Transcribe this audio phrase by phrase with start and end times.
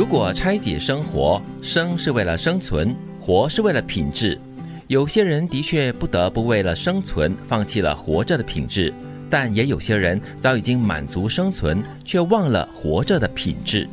[0.00, 4.40] 如果拆解生活，生是为了生存，活是为了品质。
[4.86, 8.90] 有些人的确不得不为了生存放弃了活着的品质，
[9.28, 13.86] 但也有些人早已经满足生存，却忘了活着的品质。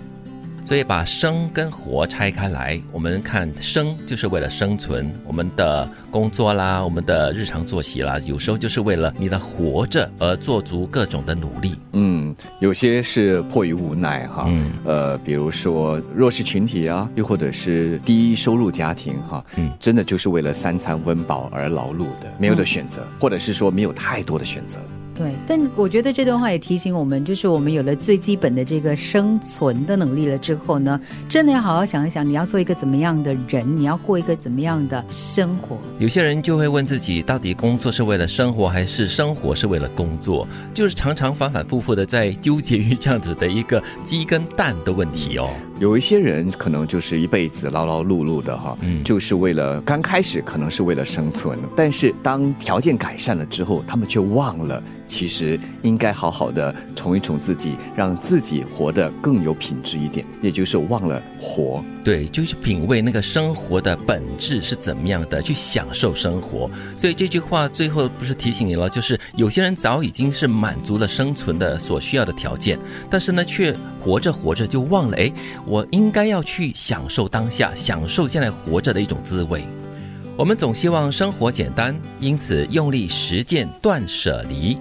[0.63, 11.75] 所以把生跟活拆开来，我们看生就是为了生存，我们的工作啦，我们的日常作息啦，有时候就是为了你的活着而做足各种的努力。
[11.93, 24.79] 嗯，有些是迫于无奈哈，嗯呃，比如说弱势群体啊，又或者是低收入家庭哈，嗯真的就是为了三餐温饱而劳碌的，没有的选择，或者是说没有太多的选择。
[25.17, 35.77] 对，但我觉得这段话也提醒我们，就是我们有了最基本的这个生存的能力了之后呢，真的要好好想一想，你要做一个怎么样的人，你要过一个怎么样的生活。
[35.97, 40.47] 有些人就会问自己，到底工作是为了生活，还是生活是为了工作？
[40.71, 45.49] 就是常常反反复复的在纠结于这样子的一个鸡跟蛋的问题哦。
[45.79, 61.83] 有一些人可能就是一辈子劳劳碌碌的哈，嗯就是为了刚开始可能是为了生存，但是当条件改善了之后，他们却忘了，其实应该好好的宠一宠自己，让自己活得更有品质一点，也就是忘了活。
[62.03, 66.69] 对，就去品味那个生活的本质是怎么样的，去享受生活。
[66.95, 72.77] 所以这句话最后不是提醒你了，就是有些人早已经是满足了生存的所需要的条件，
[73.09, 75.31] 但是呢，却活着活着就忘了，哎，
[75.65, 79.63] 我应该要去享受当下，享受现在活着的一种滋味。
[80.37, 84.77] 我们总希望生活简单，因此用力实践断舍离，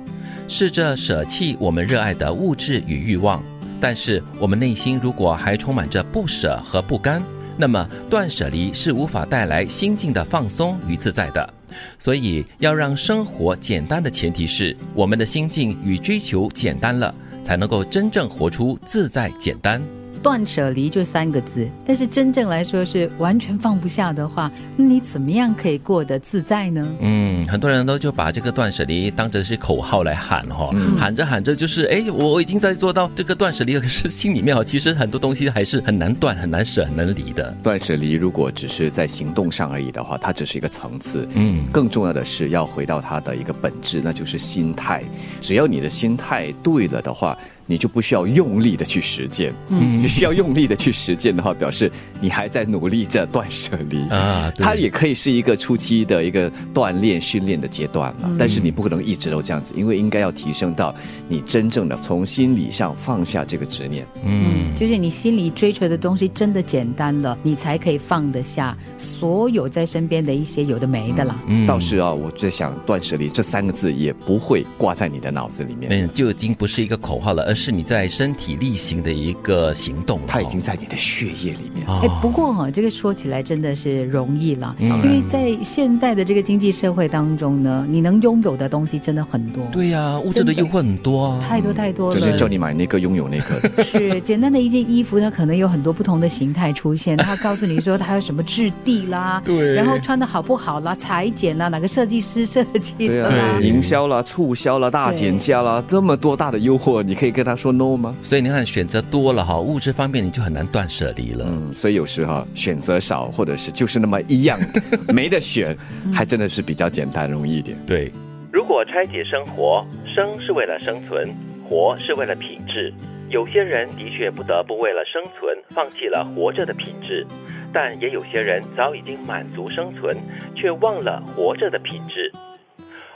[0.46, 3.42] 试着舍弃我们热爱的物质与欲望。
[3.80, 7.22] 但是我们内心如果还充满着不舍和不甘，
[7.56, 11.54] 那么断舍离是无法带来心境的放松与自在的。
[11.98, 19.80] 所以，要让生活简单的前提是，我们的心境与追求简单了，才能够真正活出自在简单。
[20.26, 26.84] 断舍离就三个字，但是真正来说是完全放不下的话，那你怎么样可以过得自在呢？
[27.00, 37.56] 嗯，很多人都就把这个断舍离当成是口号来喊哈、嗯喊着喊着就是哎，我已经在做到这个断舍离了，可是心里面哈， 其实很多东西还是很难断、很难舍、很难离的。
[37.62, 41.28] 断舍离如果只是在行动上而已的话，它只是一个层次。
[41.34, 45.04] 嗯，更重要的是要回到它的一个本质，那就是心态。
[45.40, 49.52] 只要你的心态对了的话，你就不需要用力的去实践。
[49.68, 51.90] 嗯，你需要用力的去实践的话，表示
[52.20, 54.00] 你还在努力着断舍离。
[54.08, 60.94] 啊，对它也可以是一个初期的一个锻炼、训练的阶段了，但是你不可能一直都这样子，因为应该要提升到
[61.28, 64.06] 你真正的从心理上放下这个执念。
[64.24, 71.36] 嗯，就是你心里追求的东西真的简单了，你才可以放得下所有在身边的一些有的没的啦。
[71.48, 80.20] 嗯倒是啊，我最想断舍离这三个字也不会挂在你的脑子里面，嗯，就已经不是一个口号了，而是你在身体力行的一个行动。
[80.26, 81.86] 它已经在你的血液里面。
[81.86, 91.44] 哦哎，不过哈、这个说起来真的是容易了，嗯因为在现代的这个经济社会当中呢，你能拥有的东西真的很多，对呀、物质的诱惑很多啊。
[91.48, 92.36] 太多太多整天了。
[92.36, 93.82] 叫你买那个，拥有那个。
[93.82, 97.16] 是简单的一件衣服，它可能有很多不同的形态出现。
[97.16, 108.16] 它告诉你说它有什么质地啦，对然后穿的好不好啦，裁剪啦，哪个设计师设计对的啦啊，，营销啦、促销啦、大减价啦，这么多大的诱惑，你可以跟他说 no 吗？
[108.20, 111.46] 所以你看，选择多了哈，物质方面你就很难断舍离了。
[111.48, 114.58] 嗯，所以有时哈、选择少，或者是就是那么一样，
[115.14, 115.76] 没得选，
[116.12, 117.78] 还真的是比较简单容易一点。
[117.86, 118.10] 对，
[118.52, 121.32] 如果拆解生活，生是为了生存，
[121.68, 122.92] 活是为了品质。
[123.28, 127.26] 有些人的确不得不为了生存放弃了活着的品质，
[127.72, 130.16] 但也有些人早已经满足生存，
[130.54, 132.32] 却忘了活着的品质。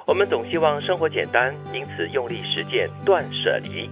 [0.07, 3.89] 我们总希望生活简单，因此用力实践断舍离，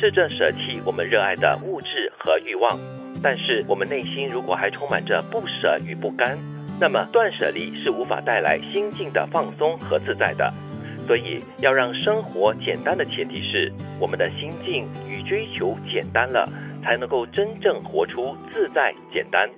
[0.00, 2.78] 试着舍弃我们热爱的物质和欲望。
[3.22, 6.38] 但是我们内心如果还充满着不舍与不甘，
[6.80, 10.50] 那么断舍离是无法带来心境的放松和自在的。
[11.06, 16.48] 所以，要让生活简单的前提是，我们的心境与追求简单了，
[16.82, 19.50] 才能够真正活出自在简单。